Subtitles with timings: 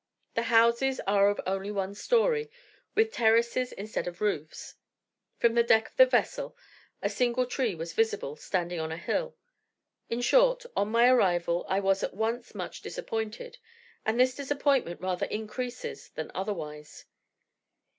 [0.33, 2.49] The houses are of only one story,
[2.95, 4.73] with terraces instead of roofs.
[5.37, 6.57] From the deck of the vessel
[7.03, 9.35] a single tree was visible, standing on a hill.
[10.09, 13.59] In short, on my arrival I was at once much disappointed,
[14.03, 17.05] and this disappointment rather increases than otherwise.